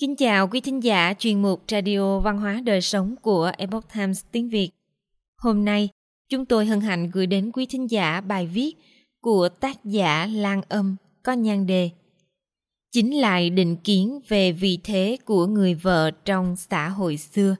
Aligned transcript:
Kính 0.00 0.16
chào 0.16 0.48
quý 0.48 0.60
thính 0.60 0.82
giả 0.82 1.14
chuyên 1.18 1.42
mục 1.42 1.62
Radio 1.68 2.18
Văn 2.18 2.38
hóa 2.38 2.60
Đời 2.64 2.80
Sống 2.80 3.14
của 3.22 3.52
Epoch 3.58 3.84
Times 3.94 4.24
tiếng 4.32 4.48
Việt. 4.48 4.70
Hôm 5.36 5.64
nay, 5.64 5.88
chúng 6.28 6.44
tôi 6.44 6.66
hân 6.66 6.80
hạnh 6.80 7.10
gửi 7.10 7.26
đến 7.26 7.50
quý 7.52 7.66
thính 7.66 7.90
giả 7.90 8.20
bài 8.20 8.46
viết 8.46 8.76
của 9.20 9.48
tác 9.48 9.84
giả 9.84 10.26
Lan 10.26 10.62
Âm 10.68 10.96
có 11.22 11.32
nhan 11.32 11.66
đề 11.66 11.90
Chính 12.92 13.20
lại 13.20 13.50
định 13.50 13.76
kiến 13.76 14.20
về 14.28 14.52
vị 14.52 14.78
thế 14.84 15.16
của 15.24 15.46
người 15.46 15.74
vợ 15.74 16.10
trong 16.10 16.56
xã 16.56 16.88
hội 16.88 17.16
xưa. 17.16 17.56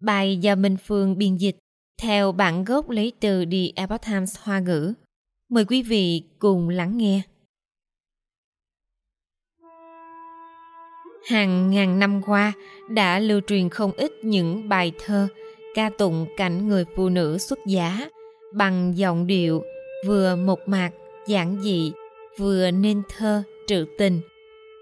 Bài 0.00 0.36
do 0.36 0.54
Minh 0.54 0.76
Phương 0.84 1.18
biên 1.18 1.36
dịch 1.36 1.56
theo 2.02 2.32
bản 2.32 2.64
gốc 2.64 2.90
lấy 2.90 3.12
từ 3.20 3.44
The 3.44 3.66
Epoch 3.76 4.02
Times 4.06 4.36
Hoa 4.42 4.60
ngữ. 4.60 4.94
Mời 5.48 5.64
quý 5.64 5.82
vị 5.82 6.22
cùng 6.38 6.68
lắng 6.68 6.96
nghe. 6.96 7.22
Hàng 11.30 11.70
ngàn 11.70 11.98
năm 11.98 12.22
qua, 12.26 12.52
đã 12.88 13.18
lưu 13.18 13.40
truyền 13.46 13.68
không 13.68 13.92
ít 13.96 14.12
những 14.22 14.68
bài 14.68 14.92
thơ, 15.04 15.28
ca 15.74 15.90
tụng 15.98 16.26
cảnh 16.36 16.68
người 16.68 16.84
phụ 16.96 17.08
nữ 17.08 17.38
xuất 17.38 17.58
giá, 17.66 18.08
bằng 18.52 18.92
giọng 18.96 19.26
điệu 19.26 19.62
vừa 20.06 20.36
mộc 20.36 20.58
mạc, 20.66 20.90
giản 21.26 21.62
dị, 21.62 21.92
vừa 22.38 22.70
nên 22.70 23.02
thơ, 23.16 23.42
trữ 23.66 23.86
tình. 23.98 24.20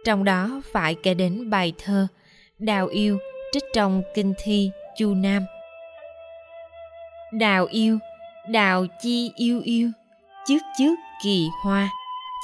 Trong 0.05 0.24
đó 0.24 0.62
phải 0.73 0.95
kể 0.95 1.15
đến 1.15 1.51
bài 1.51 1.73
thơ 1.84 2.06
đào 2.62 2.87
yêu, 2.87 3.18
trích 3.52 3.65
trong 3.74 4.02
kinh 4.15 4.34
thi, 4.45 4.70
chu 4.98 5.15
nam. 5.15 5.43
Đào 7.32 7.66
yêu, 7.70 7.98
đào 8.48 8.87
chi 9.02 9.30
yêu 9.37 9.60
yêu 9.65 9.90
trước 10.48 10.59
trước 10.79 10.95
kỳ 11.24 11.48
hoa, 11.62 11.88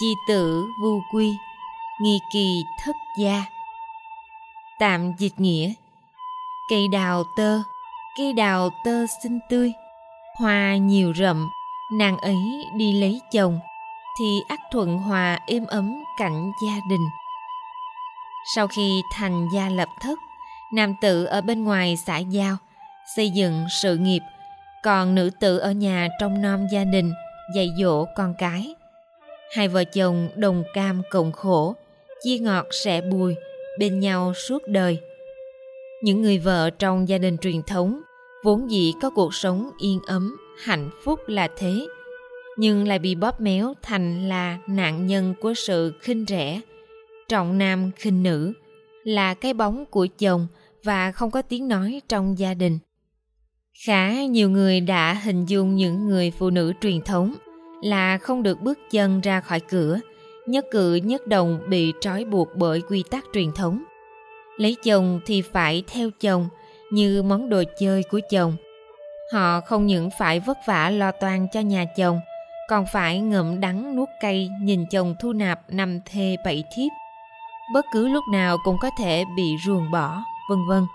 chi 0.01 0.13
tử 0.29 0.65
vu 0.83 1.01
quy, 1.13 1.31
nghi 2.03 2.19
kỳ 2.33 2.63
thất 2.85 2.97
gia 3.21 3.45
tạm 4.79 5.13
dịch 5.19 5.41
nghĩa. 5.41 5.73
Cây 6.71 6.89
đào 6.93 7.25
tơ. 7.37 7.59
Cây 8.19 8.33
đào 8.33 8.71
tơ 8.85 9.07
xinh 9.23 9.39
tươi. 9.51 9.73
Hoa 10.39 10.77
nhiều 10.77 11.13
rậm. 11.17 11.49
Nàng 11.93 12.19
ấy 12.19 12.67
đi 12.77 13.01
lấy 13.01 13.21
chồng. 13.33 13.61
Thì 14.19 14.41
ắt 14.49 14.61
thuận 14.73 14.99
hòa 14.99 15.39
êm 15.47 15.67
ấm 15.67 16.05
cảnh 16.19 16.53
gia 16.67 16.75
đình. 16.91 17.09
Sau 18.55 18.67
khi 18.67 19.03
thành 19.15 19.49
gia 19.55 19.69
lập 19.69 19.89
thất, 20.03 20.19
nam 20.75 20.95
tử 21.01 21.25
ở 21.25 21.41
bên 21.41 21.65
ngoài 21.65 21.97
xã 22.07 22.19
giao, 22.19 22.57
xây 23.17 23.31
dựng 23.31 23.67
sự 23.83 23.97
nghiệp. 23.97 24.23
Còn 24.83 25.15
nữ 25.15 25.31
tử 25.41 25.59
ở 25.59 25.71
nhà 25.71 26.09
trong 26.21 26.43
nom 26.43 26.67
gia 26.73 26.85
đình, 26.85 27.13
dạy 27.55 27.69
dỗ 27.83 28.05
con 28.17 28.35
cái. 28.39 28.75
Hai 29.57 29.69
vợ 29.69 29.85
chồng 29.85 30.29
đồng 30.35 30.65
cam 30.75 31.03
cộng 31.11 31.33
khổ, 31.33 31.75
chia 32.25 32.39
ngọt 32.39 32.67
sẻ 32.85 33.01
bùi 33.01 33.35
bên 33.79 34.01
nhau 34.01 34.35
suốt 34.35 34.63
đời. 34.67 34.99
Những 36.03 36.23
người 36.23 36.39
vợ 36.39 36.71
trong 36.71 37.09
gia 37.09 37.19
đình 37.19 37.39
truyền 37.39 37.63
thống 37.63 38.01
vốn 38.45 38.71
dĩ 38.71 38.93
có 39.03 39.11
cuộc 39.11 39.35
sống 39.35 39.71
yên 39.79 40.01
ấm, 40.07 40.37
hạnh 40.63 40.91
phúc 41.05 41.21
là 41.27 41.49
thế, 41.57 41.87
nhưng 42.57 42.89
lại 42.89 42.99
bị 42.99 43.15
bóp 43.15 43.41
méo 43.41 43.75
thành 43.83 44.29
là 44.29 44.59
nạn 44.67 45.07
nhân 45.07 45.35
của 45.41 45.55
sự 45.55 45.93
khinh 46.01 46.25
rẻ, 46.29 46.61
trọng 47.29 47.59
nam 47.59 47.91
khinh 47.97 48.23
nữ, 48.23 48.53
là 49.05 49.35
cái 49.35 49.55
bóng 49.55 49.85
của 49.87 50.07
chồng 50.19 50.47
và 50.85 51.13
không 51.13 51.31
có 51.31 51.43
tiếng 51.43 51.69
nói 51.69 52.01
trong 52.09 52.39
gia 52.39 52.55
đình. 52.55 52.79
Khá 53.87 54.25
nhiều 54.25 54.51
người 54.51 54.81
đã 54.81 55.15
hình 55.15 55.47
dung 55.47 55.77
những 55.77 56.09
người 56.09 56.33
phụ 56.39 56.51
nữ 56.51 56.73
truyền 56.81 57.03
thống 57.03 57.35
là 57.83 58.19
không 58.19 58.43
được 58.43 58.61
bước 58.61 58.79
chân 58.91 59.21
ra 59.21 59.41
khỏi 59.41 59.61
cửa 59.61 60.01
nhất 60.49 60.67
cử, 60.71 60.95
nhất 60.95 61.27
động 61.27 61.61
bị 61.69 61.93
trói 62.01 62.25
buộc 62.25 62.49
bởi 62.55 62.83
quy 62.89 63.05
tắc 63.11 63.25
truyền 63.33 63.53
thống. 63.53 63.83
Lấy 64.57 64.77
chồng 64.85 65.21
thì 65.27 65.43
phải 65.43 65.83
theo 65.93 66.11
chồng, 66.21 66.49
như 66.91 67.23
món 67.23 67.49
đồ 67.49 67.63
chơi 67.79 68.03
của 68.03 68.21
chồng. 68.31 68.57
Họ 69.33 69.61
không 69.61 69.87
những 69.87 70.11
phải 70.19 70.41
vất 70.41 70.59
vả 70.67 70.91
lo 70.91 71.13
toan 71.13 71.47
cho 71.53 71.61
nhà 71.61 71.85
chồng, 71.97 72.21
còn 72.69 72.87
phải 72.93 73.21
ngậm 73.21 73.61
đắng 73.61 73.97
nuốt 73.97 74.09
cay 74.21 74.51
nhìn 74.63 74.87
chồng 74.91 75.15
thu 75.21 75.33
nạp 75.33 75.61
năm 75.69 76.01
thê 76.05 76.37
bảy 76.45 76.65
thiếp. 76.77 76.93
Bất 77.75 77.85
cứ 77.93 78.09
lúc 78.09 78.25
nào 78.33 78.59
cũng 78.65 78.77
có 78.81 78.91
thể 78.99 79.25
bị 79.37 79.57
ruồng 79.67 79.91
bỏ, 79.91 80.23
vân 80.51 80.59
vân. 80.69 80.87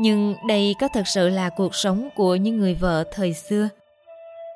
Nhưng 0.00 0.34
đây 0.46 0.74
có 0.80 0.88
thật 0.88 1.08
sự 1.08 1.28
là 1.28 1.48
cuộc 1.48 1.74
sống 1.74 2.08
của 2.14 2.36
những 2.36 2.58
người 2.58 2.74
vợ 2.74 3.04
thời 3.12 3.32
xưa. 3.32 3.68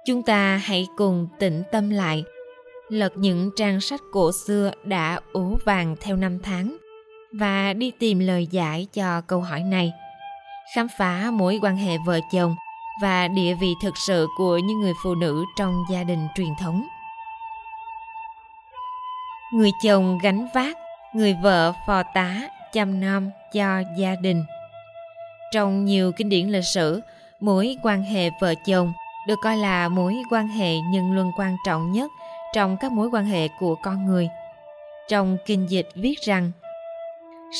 Chúng 0.06 0.22
ta 0.22 0.56
hãy 0.56 0.86
cùng 0.96 1.28
tĩnh 1.38 1.62
tâm 1.72 1.90
lại 1.90 2.24
lật 2.88 3.12
những 3.16 3.50
trang 3.56 3.80
sách 3.80 4.00
cổ 4.12 4.30
xưa 4.46 4.70
đã 4.84 5.20
ố 5.32 5.56
vàng 5.64 5.96
theo 6.00 6.16
năm 6.16 6.38
tháng 6.42 6.76
và 7.32 7.72
đi 7.72 7.90
tìm 7.90 8.18
lời 8.18 8.46
giải 8.50 8.86
cho 8.92 9.20
câu 9.20 9.40
hỏi 9.40 9.60
này. 9.62 9.92
Khám 10.74 10.86
phá 10.98 11.30
mối 11.32 11.58
quan 11.62 11.76
hệ 11.76 11.96
vợ 12.06 12.20
chồng 12.32 12.54
và 13.02 13.28
địa 13.28 13.54
vị 13.54 13.74
thực 13.82 13.96
sự 13.96 14.26
của 14.36 14.58
những 14.58 14.80
người 14.80 14.92
phụ 15.04 15.14
nữ 15.14 15.44
trong 15.58 15.84
gia 15.90 16.04
đình 16.04 16.28
truyền 16.36 16.54
thống. 16.60 16.86
Người 19.52 19.70
chồng 19.84 20.18
gánh 20.22 20.48
vác, 20.54 20.76
người 21.14 21.36
vợ 21.42 21.72
phò 21.86 22.02
tá, 22.02 22.48
chăm 22.72 23.00
nom 23.00 23.30
cho 23.52 23.82
gia 23.96 24.14
đình. 24.14 24.44
Trong 25.52 25.84
nhiều 25.84 26.12
kinh 26.12 26.28
điển 26.28 26.48
lịch 26.48 26.64
sử, 26.64 27.00
mối 27.40 27.76
quan 27.82 28.02
hệ 28.02 28.30
vợ 28.40 28.54
chồng 28.66 28.92
được 29.26 29.38
coi 29.42 29.56
là 29.56 29.88
mối 29.88 30.16
quan 30.30 30.48
hệ 30.48 30.78
nhân 30.78 31.12
luân 31.12 31.32
quan 31.36 31.56
trọng 31.66 31.92
nhất 31.92 32.10
trong 32.56 32.76
các 32.76 32.92
mối 32.92 33.08
quan 33.12 33.24
hệ 33.24 33.48
của 33.48 33.74
con 33.74 34.06
người. 34.06 34.28
Trong 35.08 35.36
kinh 35.46 35.70
dịch 35.70 35.88
viết 35.94 36.14
rằng, 36.20 36.52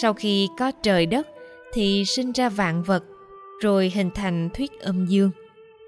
sau 0.01 0.13
khi 0.13 0.49
có 0.59 0.73
trời 0.83 1.07
đất 1.07 1.29
thì 1.73 2.05
sinh 2.05 2.33
ra 2.33 2.49
vạn 2.49 2.83
vật, 2.83 3.05
rồi 3.63 3.93
hình 3.95 4.11
thành 4.15 4.51
thuyết 4.55 4.81
âm 4.81 5.07
dương. 5.07 5.31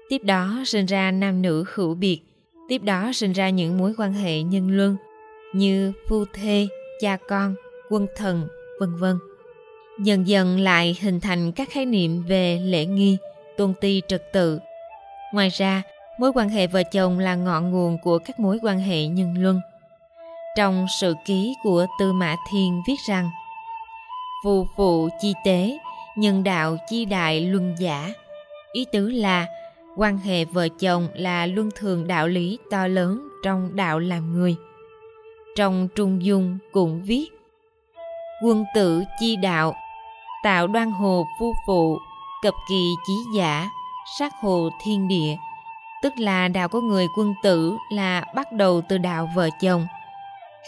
Tiếp 0.09 0.23
đó 0.23 0.63
sinh 0.65 0.85
ra 0.85 1.11
nam 1.11 1.41
nữ 1.41 1.65
hữu 1.73 1.95
biệt. 1.95 2.21
Tiếp 2.67 2.83
đó 2.83 3.11
sinh 3.13 3.33
ra 3.33 3.49
những 3.49 3.77
mối 3.77 3.93
quan 3.97 4.13
hệ 4.13 4.41
nhân 4.41 4.77
luân 4.77 4.97
như 5.53 5.91
phu 6.07 6.25
thê, 6.33 6.67
cha 7.01 7.17
con, 7.27 7.55
quân 7.89 8.07
thần, 8.15 8.47
vân 8.79 8.95
vân. 8.95 9.19
Dần 9.99 10.27
dần 10.27 10.59
lại 10.59 10.97
hình 11.01 11.19
thành 11.19 11.51
các 11.51 11.69
khái 11.71 11.85
niệm 11.85 12.23
về 12.23 12.59
lễ 12.63 12.85
nghi, 12.85 13.17
tôn 13.57 13.73
ti 13.81 14.01
trật 14.07 14.33
tự. 14.33 14.59
Ngoài 15.33 15.49
ra 15.49 15.83
mối 16.19 16.31
quan 16.35 16.49
hệ 16.49 16.67
vợ 16.67 16.83
chồng 16.83 17.19
là 17.19 17.35
ngọn 17.35 17.71
nguồn 17.71 17.97
của 18.03 18.19
các 18.19 18.39
mối 18.39 18.59
quan 18.63 18.79
hệ 18.79 19.07
nhân 19.07 19.33
luân. 19.37 19.61
Trong 20.57 20.85
sự 20.99 21.15
ký 21.25 21.53
của 21.63 21.85
tư 21.99 22.13
mã 22.13 22.35
thiên 22.51 22.81
viết 22.87 22.95
rằng, 23.07 23.29
phù 24.43 24.67
phụ 24.75 25.09
chi 25.21 25.33
tế, 25.45 25.77
nhân 26.15 26.43
đạo 26.43 26.77
chi 26.89 27.05
đại 27.05 27.41
luân 27.41 27.75
giả. 27.79 28.13
Ý 28.71 28.85
tứ 28.91 29.09
là, 29.09 29.47
quan 29.97 30.17
hệ 30.17 30.45
vợ 30.45 30.67
chồng 30.79 31.07
là 31.13 31.45
luân 31.45 31.69
thường 31.75 32.07
đạo 32.07 32.27
lý 32.27 32.57
to 32.71 32.87
lớn 32.87 33.27
trong 33.43 33.75
đạo 33.75 33.99
làm 33.99 34.33
người. 34.33 34.55
Trong 35.55 35.87
trung 35.95 36.23
dung 36.23 36.57
cũng 36.71 37.01
viết, 37.03 37.25
quân 38.43 38.65
tử 38.75 39.03
chi 39.19 39.35
đạo, 39.35 39.75
tạo 40.43 40.67
đoan 40.67 40.91
hồ 40.91 41.25
phu 41.39 41.53
phụ, 41.67 41.97
cập 42.43 42.53
kỳ 42.69 42.93
chí 43.07 43.13
giả, 43.35 43.69
sát 44.19 44.33
hồ 44.41 44.69
thiên 44.83 45.07
địa 45.07 45.35
tức 46.01 46.13
là 46.17 46.47
đạo 46.47 46.69
của 46.69 46.81
người 46.81 47.07
quân 47.17 47.33
tử 47.43 47.77
là 47.91 48.23
bắt 48.35 48.51
đầu 48.51 48.81
từ 48.89 48.97
đạo 48.97 49.29
vợ 49.35 49.49
chồng. 49.61 49.87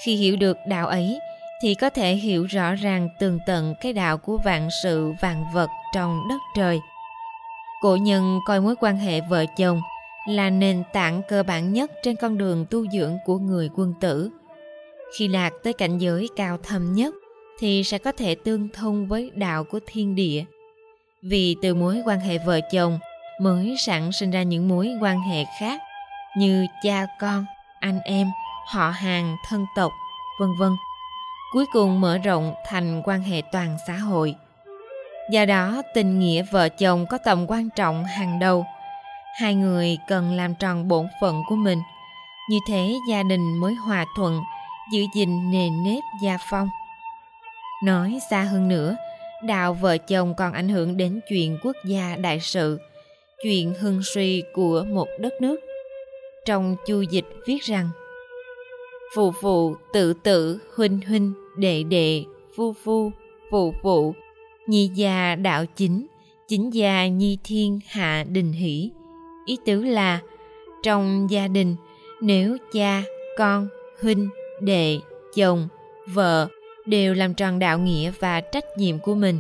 Khi 0.04 0.16
hiểu 0.16 0.36
được 0.36 0.58
đạo 0.68 0.88
ấy, 0.88 1.20
thì 1.62 1.76
có 1.76 1.90
thể 1.90 2.16
hiểu 2.16 2.46
rõ 2.46 2.76
ràng 2.76 3.10
tường 3.20 3.40
tận 3.46 3.76
cái 3.82 3.94
đạo 3.94 4.18
của 4.18 4.38
vạn 4.46 4.70
sự, 4.84 5.14
vạn 5.22 5.44
vật 5.54 5.70
trong 5.94 6.28
đất 6.30 6.42
trời. 6.56 6.80
Cổ 7.82 7.96
nhân 7.96 8.40
coi 8.46 8.62
mối 8.62 8.76
quan 8.80 8.98
hệ 8.98 9.22
vợ 9.22 9.46
chồng 9.58 9.82
là 10.28 10.50
nền 10.50 10.84
tảng 10.94 11.22
cơ 11.28 11.44
bản 11.44 11.74
nhất 11.74 11.92
trên 12.04 12.16
con 12.16 12.38
đường 12.38 12.66
tu 12.70 12.88
dưỡng 12.88 13.18
của 13.26 13.38
người 13.38 13.70
quân 13.76 13.94
tử. 14.02 14.30
Khi 15.18 15.28
đạt 15.28 15.54
tới 15.64 15.74
cảnh 15.74 15.98
giới 15.98 16.30
cao 16.36 16.58
thâm 16.58 16.94
nhất, 16.94 17.16
thì 17.60 17.84
sẽ 17.84 17.98
có 17.98 18.12
thể 18.12 18.36
tương 18.36 18.70
thông 18.70 19.08
với 19.08 19.32
đạo 19.36 19.64
của 19.64 19.80
thiên 19.86 20.16
địa. 20.16 20.44
Vì 21.22 21.56
từ 21.62 21.76
mối 21.76 22.02
quan 22.06 22.20
hệ 22.20 22.38
vợ 22.38 22.60
chồng 22.72 23.00
mới 23.42 23.76
sản 23.78 24.12
sinh 24.12 24.32
ra 24.32 24.44
những 24.44 24.68
mối 24.68 24.90
quan 25.02 25.22
hệ 25.22 25.46
khác 25.60 25.82
như 26.38 26.66
cha 26.84 27.06
con, 27.20 27.46
anh 27.80 28.00
em, 28.04 28.28
họ 28.68 28.90
hàng, 28.90 29.38
thân 29.50 29.66
tộc, 29.76 29.92
vân 30.40 30.50
vân. 30.60 30.72
Cuối 31.54 31.66
cùng 31.74 32.02
mở 32.02 32.18
rộng 32.18 32.54
thành 32.66 33.02
quan 33.06 33.22
hệ 33.22 33.42
toàn 33.52 33.78
xã 33.88 33.94
hội. 33.94 34.36
Do 35.32 35.46
đó, 35.46 35.82
tình 35.94 36.20
nghĩa 36.20 36.44
vợ 36.52 36.70
chồng 36.70 37.06
có 37.10 37.18
tầm 37.18 37.46
quan 37.48 37.70
trọng 37.70 38.06
hàng 38.06 38.40
đầu. 38.40 38.66
Hai 39.40 39.56
người 39.56 39.98
cần 40.08 40.36
làm 40.36 40.56
tròn 40.56 40.88
bổn 40.88 41.08
phận 41.22 41.44
của 41.50 41.56
mình. 41.56 41.82
Như 42.50 42.58
thế, 42.68 42.94
gia 43.10 43.24
đình 43.24 43.58
mới 43.60 43.74
hòa 43.74 44.06
thuận, 44.16 44.42
giữ 44.94 45.02
gìn 45.16 45.52
nề 45.52 45.70
nếp 45.70 46.04
gia 46.24 46.38
phong. 46.50 46.70
Nói 47.84 48.20
xa 48.30 48.42
hơn 48.42 48.68
nữa, 48.68 48.96
đạo 49.44 49.74
vợ 49.74 49.98
chồng 49.98 50.36
còn 50.36 50.54
ảnh 50.54 50.70
hưởng 50.70 50.98
đến 50.98 51.20
chuyện 51.30 51.58
quốc 51.64 51.76
gia 51.86 52.16
đại 52.16 52.40
sự 52.40 52.80
chuyện 53.44 53.74
hưng 53.74 54.02
suy 54.04 54.44
của 54.54 54.86
một 54.90 55.08
đất 55.20 55.42
nước 55.42 55.60
trong 56.46 56.76
chu 56.88 57.02
dịch 57.02 57.26
viết 57.46 57.64
rằng 57.64 57.90
phụ 59.16 59.32
phụ 59.42 59.76
tự 59.94 60.14
tử 60.14 60.60
huynh 60.76 61.00
huynh 61.08 61.34
đệ 61.58 61.84
đệ 61.84 62.24
phu 62.56 62.74
phu 62.74 63.12
phụ 63.52 63.74
phụ, 63.82 64.16
nhi 64.68 64.92
gia 64.96 65.36
đạo 65.36 65.66
chính, 65.76 66.08
chính 66.48 66.74
gia 66.74 67.08
nhi 67.08 67.38
thiên 67.44 67.80
hạ 67.88 68.26
đình 68.30 68.52
hỷ. 68.52 68.90
Ý 69.46 69.58
tứ 69.66 69.84
là 69.84 70.20
trong 70.84 71.28
gia 71.30 71.48
đình 71.48 71.76
nếu 72.22 72.58
cha, 72.74 73.04
con, 73.38 73.68
huynh, 74.02 74.30
đệ, 74.62 75.00
chồng, 75.36 75.68
vợ 76.08 76.48
đều 76.86 77.14
làm 77.14 77.34
tròn 77.34 77.60
đạo 77.60 77.80
nghĩa 77.80 78.12
và 78.20 78.42
trách 78.42 78.66
nhiệm 78.78 79.00
của 79.00 79.16
mình 79.16 79.40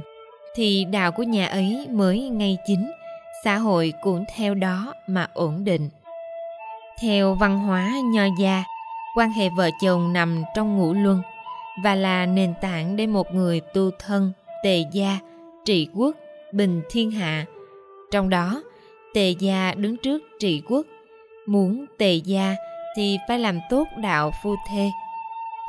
thì 0.55 0.85
đạo 0.91 1.11
của 1.11 1.23
nhà 1.23 1.47
ấy 1.47 1.87
mới 1.89 2.19
ngay 2.19 2.57
chính 2.67 2.91
xã 3.43 3.57
hội 3.57 3.93
cũng 4.01 4.25
theo 4.35 4.53
đó 4.53 4.93
mà 5.07 5.27
ổn 5.33 5.63
định. 5.63 5.89
Theo 7.01 7.33
văn 7.33 7.59
hóa 7.59 7.91
nho 8.03 8.23
gia, 8.39 8.63
quan 9.15 9.31
hệ 9.31 9.49
vợ 9.49 9.69
chồng 9.81 10.13
nằm 10.13 10.43
trong 10.55 10.77
ngũ 10.77 10.93
luân 10.93 11.21
và 11.83 11.95
là 11.95 12.25
nền 12.25 12.53
tảng 12.61 12.95
để 12.95 13.07
một 13.07 13.33
người 13.33 13.59
tu 13.59 13.91
thân, 13.99 14.31
tề 14.63 14.85
gia, 14.91 15.19
trị 15.65 15.89
quốc, 15.93 16.15
bình 16.51 16.81
thiên 16.89 17.11
hạ. 17.11 17.45
Trong 18.11 18.29
đó, 18.29 18.63
tề 19.13 19.29
gia 19.29 19.73
đứng 19.73 19.97
trước 19.97 20.23
trị 20.39 20.61
quốc. 20.69 20.85
Muốn 21.47 21.85
tề 21.97 22.13
gia 22.13 22.55
thì 22.95 23.17
phải 23.27 23.39
làm 23.39 23.59
tốt 23.69 23.87
đạo 23.97 24.31
phu 24.43 24.55
thê. 24.69 24.91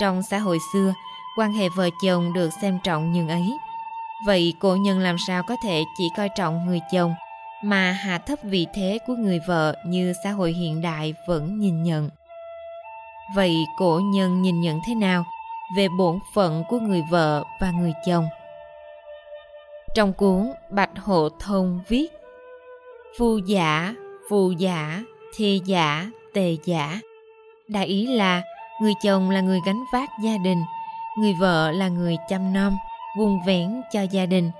Trong 0.00 0.22
xã 0.30 0.38
hội 0.38 0.58
xưa, 0.72 0.94
quan 1.38 1.52
hệ 1.52 1.68
vợ 1.76 1.88
chồng 2.04 2.32
được 2.32 2.50
xem 2.62 2.78
trọng 2.84 3.12
như 3.12 3.28
ấy. 3.28 3.52
Vậy 4.26 4.54
cổ 4.60 4.76
nhân 4.76 4.98
làm 4.98 5.16
sao 5.26 5.42
có 5.42 5.56
thể 5.64 5.84
chỉ 5.98 6.08
coi 6.16 6.28
trọng 6.28 6.66
người 6.66 6.80
chồng 6.92 7.14
mà 7.62 7.92
hạ 7.92 8.18
thấp 8.18 8.38
vị 8.42 8.66
thế 8.74 8.98
của 9.06 9.14
người 9.14 9.40
vợ 9.46 9.76
như 9.86 10.12
xã 10.24 10.30
hội 10.30 10.52
hiện 10.52 10.82
đại 10.82 11.14
vẫn 11.26 11.58
nhìn 11.58 11.82
nhận. 11.82 12.10
Vậy 13.34 13.56
cổ 13.78 14.00
nhân 14.04 14.42
nhìn 14.42 14.60
nhận 14.60 14.80
thế 14.86 14.94
nào 14.94 15.24
về 15.76 15.88
bổn 15.98 16.18
phận 16.34 16.64
của 16.68 16.78
người 16.78 17.02
vợ 17.10 17.44
và 17.60 17.70
người 17.70 17.92
chồng? 18.06 18.28
Trong 19.94 20.12
cuốn 20.12 20.52
bạch 20.70 20.90
hộ 20.98 21.28
thông 21.40 21.80
viết, 21.88 22.12
phu 23.18 23.38
giả, 23.38 23.94
phù 24.30 24.50
giả, 24.50 25.02
thê 25.36 25.60
giả, 25.64 26.10
tề 26.34 26.56
giả. 26.64 27.00
Đại 27.68 27.86
ý 27.86 28.06
là 28.06 28.42
người 28.80 28.92
chồng 29.02 29.30
là 29.30 29.40
người 29.40 29.60
gánh 29.66 29.84
vác 29.92 30.10
gia 30.24 30.36
đình, 30.36 30.62
người 31.18 31.32
vợ 31.40 31.70
là 31.70 31.88
người 31.88 32.16
chăm 32.28 32.52
nom, 32.52 32.76
vuông 33.18 33.42
vén 33.46 33.82
cho 33.92 34.02
gia 34.02 34.26
đình. 34.26 34.50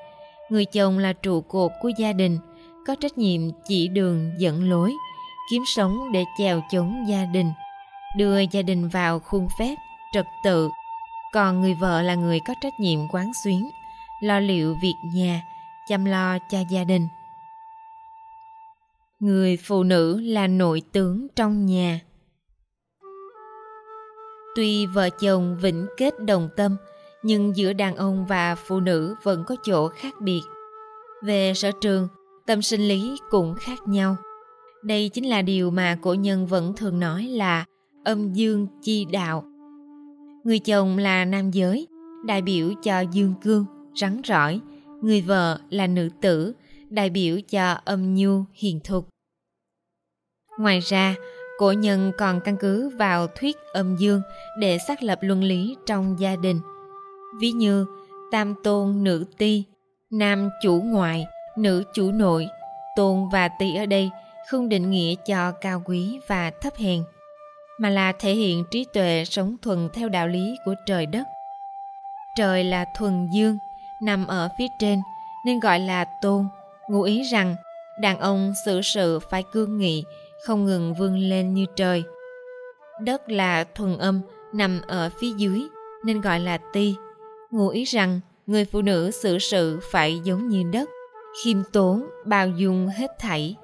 Người 0.49 0.64
chồng 0.64 0.99
là 0.99 1.12
trụ 1.12 1.40
cột 1.40 1.72
của 1.82 1.90
gia 1.99 2.12
đình 2.12 2.38
có 2.87 2.94
trách 3.00 3.19
nhiệm 3.19 3.40
chỉ 3.69 3.88
đường 3.88 4.31
dẫn 4.38 4.70
lối, 4.70 4.93
kiếm 5.50 5.62
sống 5.67 6.12
để 6.12 6.25
chèo 6.38 6.62
chống 6.70 7.05
gia 7.08 7.25
đình. 7.25 7.52
Đưa 8.17 8.38
gia 8.38 8.62
đình 8.62 8.88
vào 8.88 9.19
khuôn 9.19 9.49
phép, 9.58 9.75
trật 10.12 10.26
tự. 10.44 10.70
Còn 11.32 11.61
người 11.61 11.75
vợ 11.75 12.02
là 12.02 12.14
người 12.14 12.40
có 12.46 12.55
trách 12.61 12.81
nhiệm 12.81 13.00
quán 13.12 13.32
xuyến, 13.44 13.70
lo 14.23 14.40
liệu 14.40 14.76
việc 14.82 14.94
nhà, 15.14 15.43
chăm 15.88 16.05
lo 16.05 16.38
cho 16.50 16.58
gia 16.70 16.84
đình. 16.84 17.08
Người 19.20 19.56
phụ 19.56 19.82
nữ 19.82 20.20
là 20.20 20.46
nội 20.46 20.82
tướng 20.93 21.26
trong 21.37 21.67
nhà. 21.67 22.00
Tuy 24.56 24.87
vợ 24.87 25.11
chồng 25.11 25.56
vĩnh 25.61 25.87
kết 25.96 26.14
đồng 26.19 26.49
tâm, 26.56 26.76
nhưng 27.23 27.56
giữa 27.56 27.73
đàn 27.73 27.96
ông 27.96 28.26
và 28.26 28.55
phụ 28.55 28.81
nữ 28.81 29.14
vẫn 29.23 29.44
có 29.46 29.56
chỗ 29.62 29.88
khác 29.88 30.14
biệt. 30.20 30.43
Về 31.23 31.52
sở 31.55 31.70
trường 31.81 32.08
tâm 32.52 32.62
sinh 32.62 32.88
lý 32.88 33.16
cũng 33.31 33.54
khác 33.54 33.78
nhau. 33.87 34.16
Đây 34.82 35.08
chính 35.08 35.28
là 35.28 35.43
điều 35.43 35.70
mà 35.70 35.99
cổ 36.02 36.14
nhân 36.14 36.46
vẫn 36.46 36.72
thường 36.76 37.00
nói 37.00 37.22
là 37.22 37.64
âm 38.04 38.32
dương 38.32 38.66
chi 38.82 39.06
đạo. 39.12 39.44
Người 40.44 40.58
chồng 40.58 40.99
là 40.99 41.25
nam 41.25 41.50
giới, 41.50 41.87
đại 42.26 42.43
biểu 42.43 42.70
cho 42.82 43.00
dương 43.00 43.34
cương, 43.43 43.66
rắn 43.94 44.20
rỏi. 44.25 44.60
Người 45.02 45.20
vợ 45.20 45.58
là 45.70 45.87
nữ 45.87 46.08
tử, 46.20 46.52
đại 46.88 47.10
biểu 47.10 47.37
cho 47.49 47.72
âm 47.84 48.14
nhu 48.14 48.44
hiền 48.54 48.81
thục. 48.84 49.08
Ngoài 50.58 50.81
ra, 50.81 51.14
cổ 51.58 51.72
nhân 51.72 52.12
còn 52.19 52.40
căn 52.40 52.56
cứ 52.60 52.88
vào 52.88 53.26
thuyết 53.26 53.56
âm 53.72 53.96
dương 53.96 54.22
để 54.58 54.78
xác 54.88 55.02
lập 55.02 55.19
luân 55.22 55.44
lý 55.44 55.76
trong 55.87 56.16
gia 56.19 56.37
đình. 56.37 56.60
Ví 57.40 57.52
như 57.52 57.87
tam 58.32 58.54
tôn 58.64 59.04
nữ 59.04 59.25
ti, 59.38 59.64
nam 60.10 60.49
chủ 60.62 60.81
ngoại 60.84 61.26
nữ 61.56 61.84
chủ 61.94 62.10
nội, 62.12 62.49
tôn 62.96 63.28
và 63.32 63.49
tỷ 63.49 63.75
ở 63.75 63.87
đây 63.87 64.10
không 64.49 64.69
định 64.69 64.90
nghĩa 64.90 65.14
cho 65.26 65.52
cao 65.52 65.82
quý 65.84 66.19
và 66.28 66.50
thấp 66.60 66.76
hèn, 66.76 67.02
mà 67.78 67.90
là 67.90 68.12
thể 68.12 68.34
hiện 68.34 68.64
trí 68.70 68.87
tuệ 68.93 69.25
sống 69.25 69.56
thuần 69.62 69.88
theo 69.94 70.08
đạo 70.08 70.28
lý 70.28 70.56
của 70.64 70.75
trời 70.87 71.06
đất. 71.06 71.25
Trời 72.37 72.64
là 72.64 72.84
thuần 72.96 73.28
dương, 73.34 73.58
nằm 74.02 74.26
ở 74.26 74.49
phía 74.58 74.66
trên, 74.78 75.00
nên 75.46 75.60
gọi 75.60 75.78
là 75.78 76.04
tôn, 76.22 76.46
ngụ 76.88 77.02
ý 77.02 77.22
rằng 77.22 77.56
đàn 78.00 78.19
ông 78.19 78.52
xử 78.64 78.82
sự 78.82 79.19
phải 79.31 79.44
cương 79.52 79.78
nghị, 79.78 80.04
không 80.44 80.64
ngừng 80.64 80.94
vươn 80.94 81.19
lên 81.19 81.54
như 81.54 81.66
trời. 81.76 82.04
Đất 83.00 83.28
là 83.28 83.64
thuần 83.64 83.99
âm, 83.99 84.20
nằm 84.54 84.81
ở 84.88 85.10
phía 85.20 85.31
dưới, 85.37 85.62
nên 86.04 86.20
gọi 86.20 86.40
là 86.40 86.58
ti 86.72 86.94
ngụ 87.52 87.69
ý 87.69 87.84
rằng 87.84 88.20
người 88.46 88.64
phụ 88.64 88.82
nữ 88.82 89.10
xử 89.10 89.38
sự 89.38 89.81
phải 89.93 90.20
giống 90.25 90.49
như 90.49 90.62
đất 90.72 90.88
khiêm 91.44 91.62
tốn, 91.73 92.06
bao 92.25 92.49
dung 92.49 92.88
hết 92.88 93.19
thảy. 93.19 93.56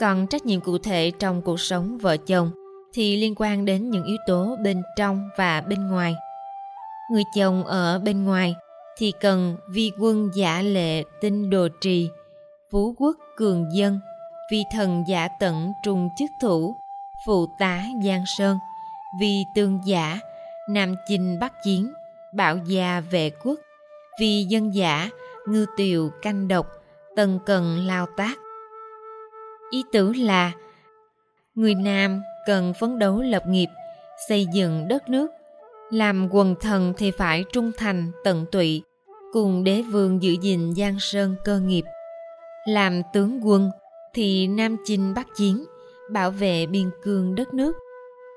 Còn 0.00 0.26
trách 0.26 0.46
nhiệm 0.46 0.60
cụ 0.60 0.78
thể 0.78 1.12
trong 1.18 1.42
cuộc 1.42 1.60
sống 1.60 1.98
vợ 1.98 2.16
chồng 2.16 2.50
thì 2.92 3.16
liên 3.16 3.34
quan 3.36 3.64
đến 3.64 3.90
những 3.90 4.04
yếu 4.04 4.16
tố 4.26 4.56
bên 4.62 4.82
trong 4.96 5.28
và 5.36 5.60
bên 5.60 5.88
ngoài. 5.88 6.16
Người 7.10 7.22
chồng 7.36 7.64
ở 7.64 7.98
bên 7.98 8.24
ngoài 8.24 8.54
thì 8.98 9.12
cần 9.20 9.56
vi 9.70 9.92
quân 10.00 10.30
giả 10.34 10.62
lệ, 10.62 11.02
tinh 11.20 11.50
đồ 11.50 11.68
trì, 11.80 12.08
phú 12.70 12.94
quốc 12.98 13.16
cường 13.36 13.66
dân, 13.74 14.00
vi 14.50 14.64
thần 14.72 15.04
giả 15.08 15.28
tận 15.40 15.72
trùng 15.84 16.08
chức 16.18 16.30
thủ, 16.40 16.74
phụ 17.26 17.46
tá 17.58 17.84
giang 18.04 18.24
sơn 18.38 18.58
vì 19.20 19.44
tương 19.54 19.80
giả, 19.86 20.18
nam 20.68 20.94
chinh 21.08 21.38
bắc 21.40 21.52
chiến 21.64 21.92
bảo 22.32 22.56
gia 22.56 23.00
vệ 23.00 23.30
quốc 23.30 23.60
vì 24.20 24.44
dân 24.44 24.74
giả, 24.74 25.10
ngư 25.46 25.66
tiều 25.76 26.10
canh 26.22 26.48
độc 26.48 26.66
tần 27.16 27.38
cần 27.46 27.86
lao 27.86 28.06
tác. 28.16 28.38
Ý 29.70 29.84
tưởng 29.92 30.16
là, 30.16 30.52
người 31.54 31.74
nam 31.74 32.22
cần 32.46 32.72
phấn 32.80 32.98
đấu 32.98 33.22
lập 33.22 33.42
nghiệp, 33.46 33.68
xây 34.28 34.46
dựng 34.54 34.88
đất 34.88 35.08
nước, 35.08 35.30
làm 35.90 36.28
quần 36.30 36.54
thần 36.60 36.92
thì 36.96 37.10
phải 37.10 37.44
trung 37.52 37.72
thành, 37.76 38.10
tận 38.24 38.46
tụy, 38.52 38.82
cùng 39.32 39.64
đế 39.64 39.82
vương 39.82 40.22
giữ 40.22 40.32
gìn 40.40 40.74
giang 40.74 40.96
sơn 41.00 41.36
cơ 41.44 41.60
nghiệp. 41.60 41.84
Làm 42.68 43.02
tướng 43.12 43.40
quân 43.46 43.70
thì 44.14 44.46
nam 44.46 44.76
chinh 44.84 45.14
bắc 45.14 45.26
chiến, 45.36 45.64
bảo 46.12 46.30
vệ 46.30 46.66
biên 46.66 46.90
cương 47.02 47.34
đất 47.34 47.54
nước. 47.54 47.76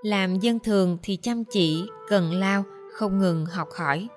Làm 0.03 0.39
dân 0.39 0.59
thường 0.59 0.97
thì 1.03 1.15
chăm 1.15 1.43
chỉ, 1.43 1.87
cần 2.09 2.31
lao, 2.31 2.63
không 2.93 3.19
ngừng 3.19 3.45
học 3.45 3.67
hỏi. 3.71 4.07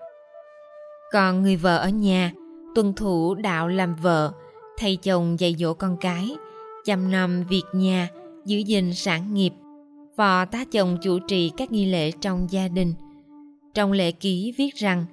Còn 1.12 1.42
người 1.42 1.56
vợ 1.56 1.76
ở 1.78 1.88
nhà, 1.88 2.32
tuân 2.74 2.94
thủ 2.94 3.34
đạo 3.34 3.68
làm 3.68 3.96
vợ 3.96 4.32
thầy 4.80 4.96
chồng 4.96 5.40
dạy 5.40 5.56
dỗ 5.58 5.74
con 5.74 5.96
cái, 6.00 6.36
chăm 6.84 7.10
nom 7.10 7.44
việc 7.44 7.62
nhà, 7.72 8.08
giữ 8.44 8.58
gìn 8.58 8.94
sản 8.94 9.34
nghiệp, 9.34 9.52
phò 10.16 10.44
tá 10.44 10.64
chồng 10.72 10.98
chủ 11.02 11.18
trì 11.18 11.50
các 11.56 11.72
nghi 11.72 11.86
lễ 11.86 12.10
trong 12.20 12.46
gia 12.50 12.68
đình. 12.68 12.94
Trong 13.74 13.92
lễ 13.92 14.12
ký 14.12 14.54
viết 14.58 14.74
rằng, 14.74 15.04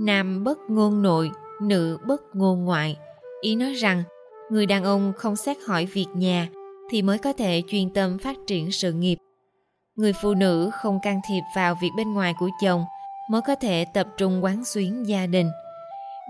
nam 0.00 0.44
bất 0.44 0.58
ngôn 0.68 1.02
nội, 1.02 1.30
nữ 1.62 1.98
bất 2.06 2.22
ngôn 2.34 2.64
ngoại. 2.64 2.96
Ý 3.40 3.56
nói 3.56 3.72
rằng, 3.72 4.02
người 4.50 4.66
đàn 4.66 4.84
ông 4.84 5.12
không 5.16 5.36
xét 5.36 5.56
hỏi 5.66 5.86
việc 5.86 6.06
nhà 6.14 6.48
thì 6.90 7.02
mới 7.02 7.18
có 7.18 7.32
thể 7.32 7.62
chuyên 7.68 7.90
tâm 7.90 8.18
phát 8.18 8.36
triển 8.46 8.72
sự 8.72 8.92
nghiệp. 8.92 9.16
Người 9.96 10.12
phụ 10.22 10.34
nữ 10.34 10.70
không 10.72 10.98
can 11.02 11.20
thiệp 11.28 11.42
vào 11.56 11.74
việc 11.82 11.90
bên 11.96 12.14
ngoài 12.14 12.34
của 12.38 12.48
chồng 12.62 12.84
mới 13.30 13.40
có 13.46 13.54
thể 13.54 13.84
tập 13.94 14.06
trung 14.16 14.44
quán 14.44 14.64
xuyến 14.64 15.08
gia 15.08 15.26
đình. 15.26 15.50